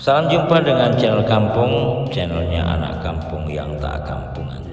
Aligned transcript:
Salam 0.00 0.32
jumpa 0.32 0.64
dengan 0.64 0.96
channel 0.96 1.20
Kampung, 1.28 2.08
channelnya 2.08 2.64
anak 2.64 3.04
kampung 3.04 3.44
yang 3.52 3.68
tak 3.84 4.00
kampungan. 4.08 4.64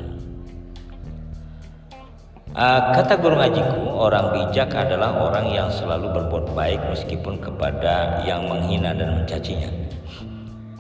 Uh, 2.56 2.80
kata 2.96 3.20
guru 3.20 3.36
ngajiku, 3.36 3.92
orang 3.92 4.32
bijak 4.32 4.72
adalah 4.72 5.12
orang 5.20 5.52
yang 5.52 5.68
selalu 5.68 6.16
berbuat 6.16 6.56
baik 6.56 6.80
meskipun 6.88 7.44
kepada 7.44 8.24
yang 8.24 8.48
menghina 8.48 8.96
dan 8.96 9.20
mencacinya. 9.20 9.68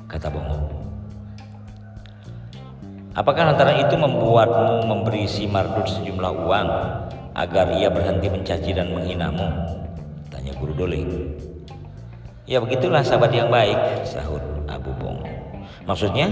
Kata 0.07 0.31
Bongo. 0.31 0.63
Apakah 3.19 3.51
antara 3.51 3.75
itu 3.83 3.99
membuatmu 3.99 4.87
memberi 4.87 5.27
si 5.27 5.43
Mardut 5.43 5.91
sejumlah 5.91 6.33
uang 6.47 6.67
agar 7.35 7.75
ia 7.75 7.91
berhenti 7.91 8.31
mencaci 8.31 8.71
dan 8.71 8.95
menghinamu? 8.95 9.51
Tanya 10.31 10.55
guru 10.55 10.71
Doli. 10.71 11.03
Ya 12.47 12.63
begitulah 12.63 13.03
sahabat 13.03 13.35
yang 13.35 13.51
baik, 13.51 13.75
sahut 14.07 14.39
Abu 14.71 14.95
Bong. 15.03 15.19
Maksudnya, 15.83 16.31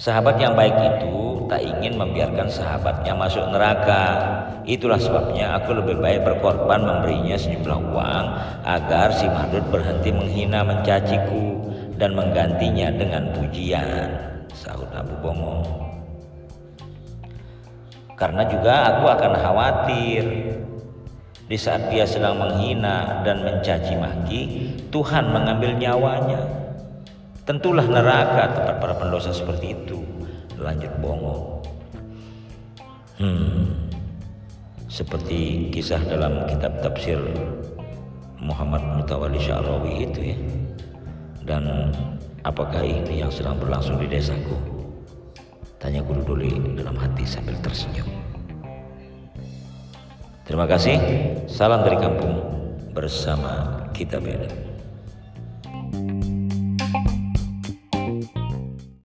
sahabat 0.00 0.40
yang 0.40 0.56
baik 0.56 0.72
itu 0.72 1.44
tak 1.44 1.60
ingin 1.60 2.00
membiarkan 2.00 2.48
sahabatnya 2.48 3.12
masuk 3.12 3.44
neraka. 3.52 4.16
Itulah 4.64 4.96
sebabnya 4.96 5.60
aku 5.60 5.76
lebih 5.76 6.00
baik 6.00 6.24
berkorban 6.24 6.88
memberinya 6.88 7.36
sejumlah 7.36 7.80
uang 7.92 8.26
agar 8.64 9.12
si 9.12 9.28
Madud 9.28 9.60
berhenti 9.68 10.08
menghina 10.08 10.64
mencaciku 10.64 11.68
dan 12.00 12.16
menggantinya 12.16 12.88
dengan 12.96 13.28
pujian, 13.36 14.08
sahut 14.56 14.88
Abu 14.96 15.12
Bongo. 15.20 15.60
Karena 18.16 18.48
juga 18.48 18.88
aku 18.88 19.04
akan 19.04 19.32
khawatir 19.36 20.24
di 21.50 21.58
saat 21.58 21.90
dia 21.90 22.06
sedang 22.06 22.38
menghina 22.38 23.22
dan 23.26 23.42
mencaci 23.42 23.98
maki, 23.98 24.40
Tuhan 24.94 25.34
mengambil 25.34 25.74
nyawanya. 25.74 26.40
Tentulah 27.42 27.82
neraka 27.82 28.54
tempat 28.54 28.76
para 28.78 28.94
pendosa 28.94 29.34
seperti 29.34 29.74
itu. 29.74 29.98
Lanjut 30.62 30.94
Bongo. 31.02 31.58
Hmm, 33.18 33.90
seperti 34.86 35.70
kisah 35.74 35.98
dalam 36.06 36.46
kitab 36.46 36.78
tafsir 36.86 37.18
Muhammad 38.38 38.82
Mutawali 38.94 39.42
Syarawi 39.42 40.06
itu 40.06 40.20
ya. 40.34 40.38
Dan 41.42 41.90
apakah 42.46 42.86
ini 42.86 43.26
yang 43.26 43.30
sedang 43.34 43.58
berlangsung 43.58 43.98
di 43.98 44.06
desaku? 44.06 44.54
Tanya 45.82 45.98
guru 45.98 46.22
Doli 46.22 46.54
dalam 46.78 46.94
hati 46.94 47.26
sambil 47.26 47.58
tersenyum. 47.58 48.21
Terima 50.42 50.66
kasih. 50.66 50.98
Salam 51.46 51.86
dari 51.86 52.02
kampung 52.02 52.34
bersama 52.90 53.86
kita 53.94 54.18
beda. 54.18 54.71